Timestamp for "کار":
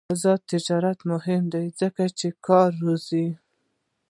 2.47-2.69